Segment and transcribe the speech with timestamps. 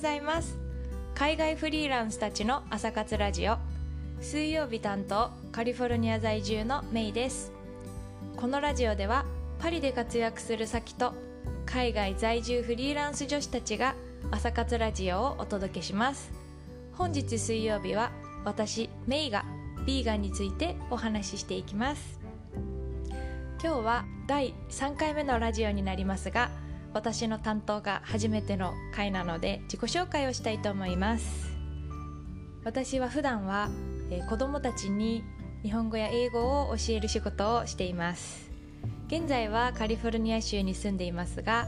[0.00, 0.58] ざいます。
[1.14, 3.58] 海外フリーランスたちの朝活ラジオ。
[4.20, 7.52] 水曜日担当カリフォルニア在住のメイです。
[8.36, 9.26] このラジオでは
[9.58, 11.12] パリで活躍するサキと
[11.66, 13.94] 海外在住フリーランス女子たちが
[14.30, 16.32] 朝活ラジオをお届けします。
[16.94, 18.10] 本日水曜日は
[18.44, 19.44] 私メイが
[19.86, 22.18] ビーガンについてお話ししていきます。
[23.62, 26.50] 今日は第3回目のラジオになりますが
[26.92, 31.50] 私の担当が初めての回なので自己紹介をしたいと思います。
[32.64, 33.70] 私は普段は、
[34.10, 35.24] えー、子供たちに
[35.62, 38.50] 日本語や英語を教える仕事をしています。
[39.06, 41.66] 現在はカリフォルニア州に住んでいますが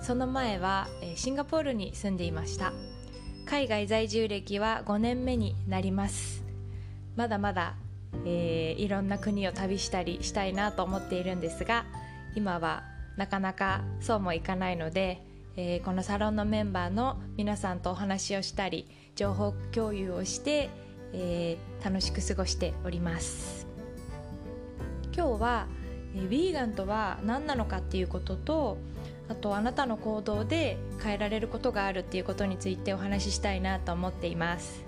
[0.00, 2.72] その前は、えー、シンガポールに住んでいました。
[3.46, 6.44] 海外在住歴は5年目になります。
[7.16, 7.74] まだまだ、
[8.24, 11.84] えー、いろんな国を旅したりしたいなと思っているんですが
[12.34, 12.82] 今は
[13.16, 15.22] なかなかそうもいかないので、
[15.56, 20.70] えー、このサロンのメンバーの皆さんとお話をしたり情報共有をして、
[21.12, 23.66] えー、楽しく過ごしております。
[25.16, 25.66] 今日は、
[26.16, 28.78] えー、ヴィーガンとは何なのかっていうことと
[29.28, 34.84] あとあなたの行動で変えられることがあるっていうことについてお話ししたいなと思っています。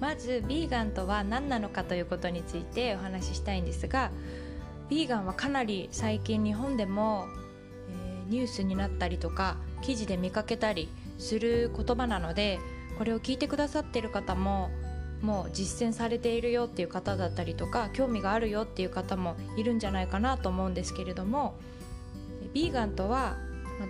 [0.00, 4.10] まずヴィーガンとは何なのかということについてお話ししたいんですが
[4.90, 7.26] ヴィーガンはかなり最近日本でも
[8.28, 12.58] ニュースになったりとか記事で見かけたりする言葉なので
[12.96, 14.70] これを聞いてくださってる方も
[15.22, 21.54] もう実践されているよっていう方だったりとか興味があるよっていう方もいるんじゃないかなと思うんですけれども
[22.52, 23.36] ビーガンとは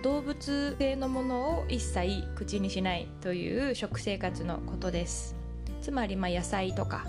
[0.03, 5.35] 動物性のものを一切口にしないという食生活のことです。
[5.81, 7.05] つまりま野菜とか、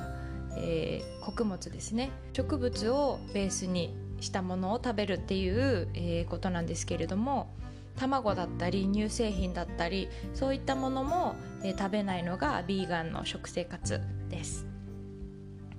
[0.57, 2.11] えー、穀物ですね。
[2.33, 7.49] 植物をベースにしたものを食べるっていう、えー、ことなんですけれども
[7.97, 14.67] 卵だったり乳製品だったりそういったものも、えー、食べないのがビーガンの食生活です。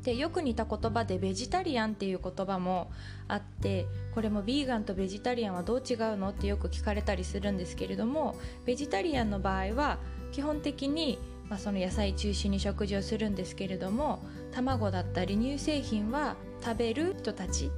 [0.04, 2.92] でよく似た言葉でベジタリアンっていう言葉も
[3.28, 3.86] あって
[4.16, 8.36] これもビーガンとベジタリアンはどう違うのってよく聞かれたりするんですけれども
[8.66, 10.00] ベジタリアンの場合は
[10.32, 11.20] 基本的に、
[11.50, 17.70] まあ、その野菜中心に食事をするんですけれども卵だったり乳製品は食べる人たち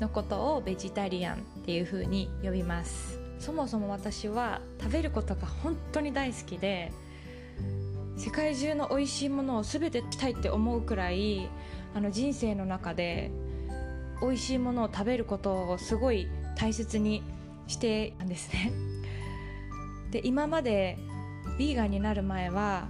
[0.00, 3.20] のことをベジタリアンっていう風に呼びます。
[3.38, 6.92] そもそも私は食べることが本当に大好きで
[8.16, 11.48] 世界中の美味しいものを全てしたいって思うくらい
[11.94, 13.30] あの人生の中で
[14.20, 17.22] 美味しいものを食べることをすごい大切に
[17.66, 18.72] してたんですね。
[20.10, 20.98] で今まで
[21.58, 22.88] ヴィーガンになる前は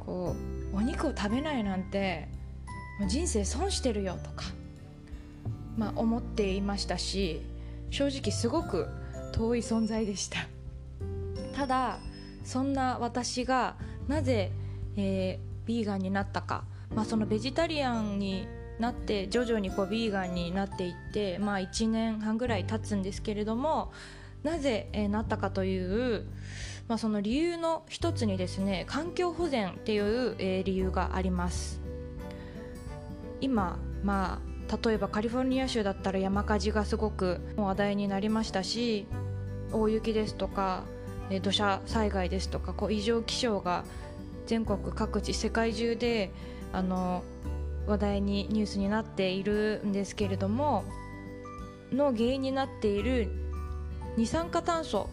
[0.00, 0.34] こ
[0.72, 2.28] うお肉を食べないなんて
[3.08, 4.46] 人生損してるよとか
[5.76, 7.42] まあ、思っていましたし
[7.90, 8.88] 正直すごく
[9.32, 10.46] 遠い存在でした。
[11.54, 11.98] ただ
[12.44, 13.76] そんな私が
[14.06, 14.52] なぜ、
[14.96, 16.64] えー、ビーガンになったか、
[16.94, 18.46] まあ、そのベジタリアンに
[18.78, 23.92] なって徐々にこうビーガンになっていって、まあ、1年半ぐらい経つんですけれども
[24.42, 26.26] なぜ、えー、なったかという、
[26.88, 31.80] まあ、その理由の一つにですね環境保全っていう、えー、理由があります。
[33.40, 34.53] 今まあ
[34.84, 39.06] 例えばカリフォルニア州だったら山火事がすごく話題になりましたし
[39.72, 40.84] 大雪ですとか
[41.42, 43.84] 土砂災害ですとかこう異常気象が
[44.46, 46.32] 全国各地世界中で
[46.72, 47.24] あの
[47.86, 50.84] 話題にニュースになっているんですけれども
[51.92, 53.30] の原因になっている
[54.16, 55.10] 二酸化炭素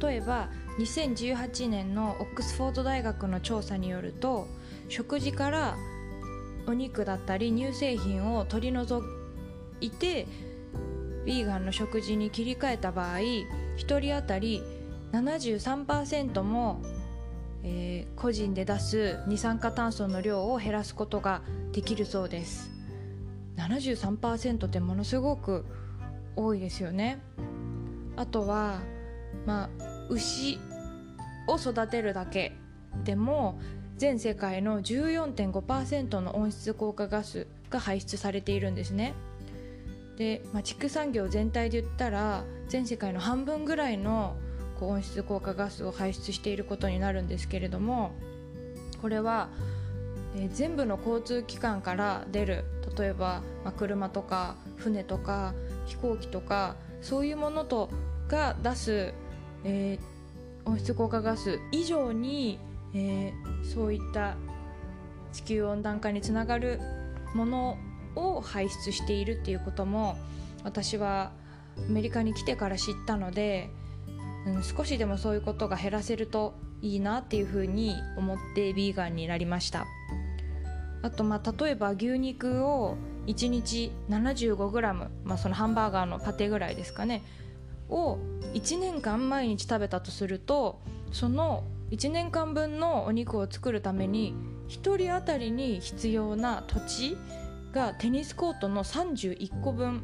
[0.00, 0.48] 例えば
[0.78, 4.48] 2018年のオックスフォード大学の調査によると
[4.88, 5.76] 食事から
[6.66, 9.04] お肉だったり乳製品を取り除
[9.80, 10.26] いて
[11.24, 13.46] ヴィーガンの食事に切り替えた場合1
[13.76, 14.62] 人当たり
[15.12, 16.82] 73%も、
[17.62, 21.42] えー、個人で出す二酸化炭素の量を減らすことが
[21.72, 22.70] できるそうです。
[23.56, 25.64] 73%ってものすごく
[26.34, 27.20] 多いですよね。
[28.16, 28.80] あとは
[29.46, 29.70] まあ
[30.08, 30.58] 牛
[31.46, 32.56] を育てるだけ
[33.04, 33.58] でも
[34.02, 39.14] 全世界の14.5%の温室効果ガスが排出されているんですね。
[40.16, 44.34] で、まあ、畜産業全体で言ったら全世界の半分ぐらいの
[44.80, 48.10] 温室効果ガスを排出していることになるんですけれども
[49.00, 49.50] これは、
[50.34, 52.64] えー、全部の交通機関から出る
[52.98, 55.54] 例えば、まあ、車とか船とか
[55.86, 57.88] 飛行機とかそういうものと
[58.26, 59.14] が出す、
[59.62, 62.58] えー、温室効果ガス以上に
[62.94, 64.36] えー、そういった
[65.32, 66.80] 地球温暖化につながる
[67.34, 67.78] もの
[68.14, 70.16] を排出しているっていうことも
[70.64, 71.32] 私は
[71.88, 73.70] アメリカに来てから知ったので
[74.46, 79.86] うん、少しでもそういうことが減らせるといいなっていうふうに思ってビーガンになりました。
[81.02, 82.96] あとまあ例えば牛肉を
[83.26, 87.22] 1日 75g、まあ、そのハンバーガーのパテぐらいですかね
[87.88, 88.18] を
[88.54, 90.80] 1年間毎日食べたとすると
[91.10, 94.34] その1年間分のお肉を作るために
[94.68, 97.18] 1人当たりに必要な土地
[97.72, 100.02] がテニスコートの31個分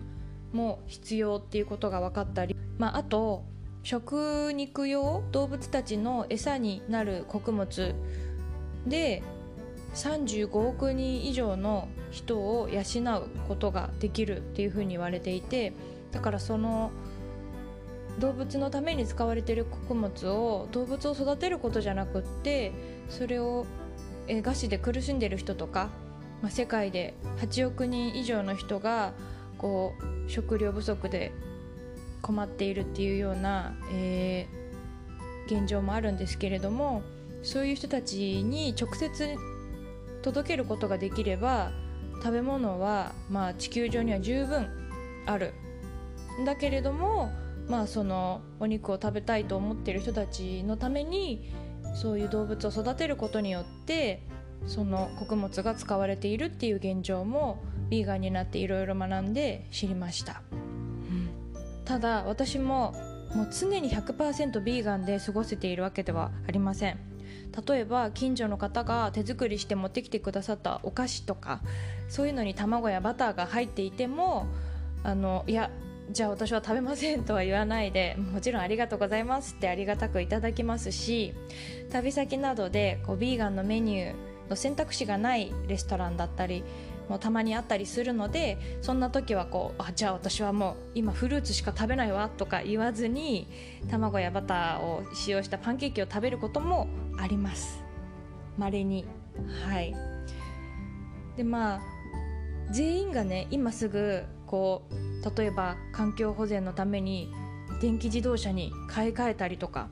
[0.53, 3.45] も必要っていうことが分かったり、まあ、あと
[3.83, 7.95] 食肉用動物たちの餌になる穀物
[8.87, 9.23] で
[9.95, 12.83] 35億人以上の人を養
[13.17, 15.73] うことができるっていうふうに言われていて
[16.13, 16.91] だからその
[18.19, 22.73] 動物のために使われている穀物を動物を育てることじゃなくって
[23.09, 23.67] それを
[24.27, 25.91] 餓死で苦しんでる人とか、
[26.43, 29.13] まあ、世界で8億人以上の人が
[29.57, 29.95] こ
[30.27, 31.33] う食料不足で
[32.21, 37.03] 困っているっていうような、えー、現状もあるんですけれども
[37.43, 39.37] そういう人たちに直接
[40.23, 41.71] 届けることができれば
[42.17, 44.69] 食べ物は、まあ、地球上には十分
[45.27, 45.55] ある。
[46.45, 47.33] だけれども
[47.69, 51.51] まあそのお肉を食べたいと思っている人たちのために
[51.95, 54.23] そういう動物を育てることによって
[54.67, 61.31] その穀物が使われているっていう現状もヴィーガンになっていろいろ学んで知りました、うん、
[61.85, 62.95] ただ私も
[63.35, 66.99] もう常に100%ヴィーガンで過ごせているわけではありません。
[67.67, 71.61] 例えば近所の方が手作りして持ってきてくださったお菓子とか
[72.09, 74.47] そういうのに卵やバターが入っていても
[75.03, 75.71] あのいや
[76.11, 81.35] じゃあ私は食べませんとは言わないでもちろんありがとうございますってありがたくいただきますし
[81.91, 84.15] 旅先などでこうビーガンのメニュー
[84.51, 86.65] の選択肢がないレストランだったり
[87.09, 93.47] もたまにあったりするのでそんな時はこうあじゃあ私はもう今フルーツしか食べないわとか言わずに
[93.91, 96.89] 卵やバターを使用したパンケーキを食べることも
[97.19, 97.83] あります。
[98.57, 99.05] まれに。
[99.65, 99.95] はい。
[101.37, 101.81] でまあ
[102.71, 107.33] 全員がね今すぐこう例えば環境保全のために
[107.81, 109.89] 電気自動車に買い替えたりとか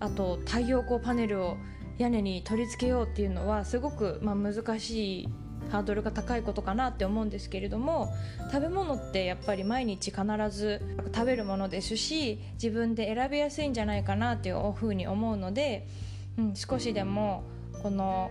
[0.00, 1.56] あと太陽光パネルを
[1.98, 5.28] 屋根に取り付けようっていうのはすごく、まあ、難しい
[5.70, 8.12] ハードルが高いことかなって思うんですけれども
[8.52, 10.80] 食べ物ってやっぱり毎日必ず
[11.14, 15.86] 食べるものですし自分で選びやすいんじゃないかなっていうふうに思うので、
[16.38, 17.42] うん、少しでも
[17.82, 18.30] この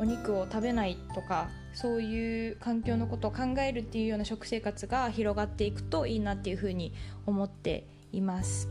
[0.00, 6.94] お肉を食べないとかそういう環境のことを考えるっていうような食生活が広がっていくといいなっていうふうに
[7.26, 8.70] 思っています。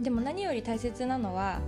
[0.00, 1.60] でも何より大切なのは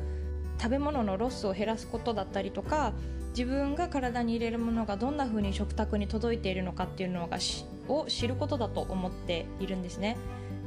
[0.58, 2.92] 食べ物のロスを減らすことだったりとか
[3.30, 7.38] 自分が体に入れるものがどんな風に食卓に届いているのかっていうのが
[7.88, 10.16] を知ることだと思っているんですね。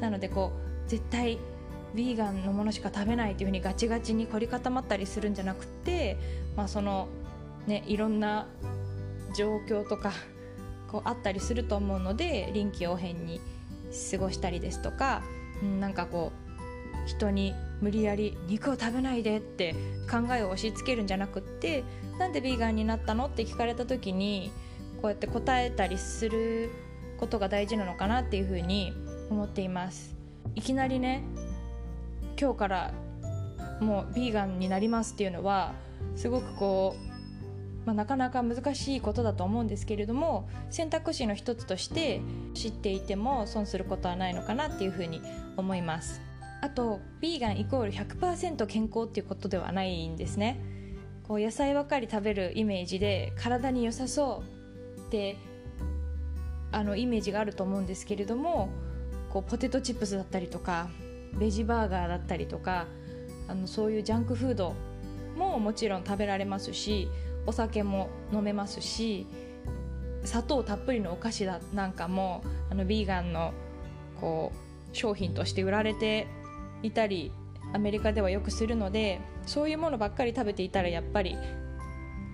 [0.02, 0.52] なのでこ
[0.86, 1.38] う絶対
[1.96, 6.18] ヴィーガンのものしか食べないっていう風にガチガチに凝り固まったりするんじゃなくて、
[6.58, 7.08] まあ、その
[7.66, 8.46] ねいろんな
[9.34, 10.12] 状況とか
[10.88, 13.42] こうあったりすると思うので臨機応変に
[14.12, 15.22] 過ごしたりですとか、
[15.62, 19.74] うん、なんかこう人に無理やり肉を食べないでって
[20.10, 21.84] 考えを押し付けるんじゃなくって
[22.20, 24.52] なんでヴィーガンになったのって聞かれた時に
[25.02, 26.70] こうやって答えたりする
[27.18, 28.94] ことが大事なのかなっていうふうに
[29.30, 30.16] 思っています。
[30.56, 31.24] いきなりね
[32.40, 32.94] 今日から
[33.81, 35.74] もうヴィーガンになりますっていうのは
[36.16, 37.08] すごくこう
[37.86, 42.21] まあ、なかなか難しいことだと思うんですけれども選択肢の一つとして
[42.54, 45.21] 知っていても損することはないのかなっていうふうに
[45.57, 46.21] 思います。
[46.62, 50.59] あとヴィーガンイコール100%健康っていうことではないんですね。
[51.28, 54.44] こう野菜ばかり食べるイメージで体に良さそ
[54.98, 55.38] うって
[56.71, 58.69] あのイメージがあると思うんですけれども
[59.30, 60.90] こうポテトチップスだったりとか
[61.33, 62.88] ベジバーガーだったりとか
[63.48, 64.76] あのそういうジャンクフード
[65.36, 67.07] ももちろん食べられますし
[67.46, 69.28] お酒も飲めますし
[70.24, 73.54] 砂糖たっぷりのお菓子だなんかもあのビーガンの
[74.19, 76.28] こう商品として売られて
[76.84, 77.31] いたり
[77.74, 81.38] アメリカではよくするのでそういうものばっかり食べていたらやっぱり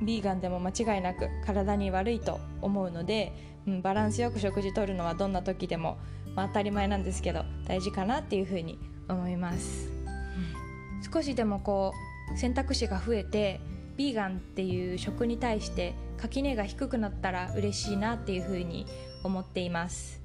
[0.02, 3.34] ビーガンでも間違いなく体に悪いと思うので、
[3.68, 5.98] うん、バランスよく食事とるのはどんな時でも、
[6.36, 11.94] まあ、当たり前なんですけど大事かなっていうふうに思います、うん、少しでもこ
[12.34, 13.62] う選択肢が増えて
[13.98, 18.86] ビーガンっていう食に対して垣根が低くなったら嬉しいなっていうふうに
[19.24, 20.22] 思っています。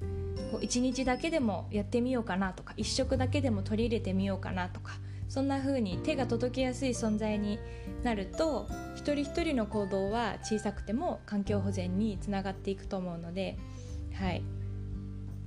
[0.51, 4.93] こう1日だけでもやってみようかなとか1食だけでも取り入れてみようかなとか
[5.29, 7.57] そんな風に手が届きやすい存在に
[8.03, 13.57] なると一人一人の行動は小さくても環境保全につながっていくと思うので
[14.13, 14.43] はい。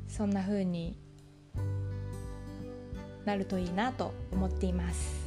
[0.08, 0.96] そんな風に
[3.24, 5.23] なるといいなと思っています。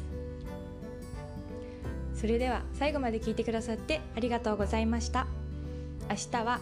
[2.19, 5.27] それでは最後まで聞いてくださってありがとうございました
[6.09, 6.59] 明日は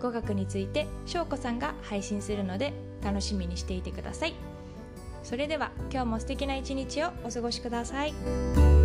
[0.00, 4.34] 語学について翔子さんが配信するので楽しみにしていてください
[5.22, 8.81] それでは今日も素敵な一日をお過ごしください。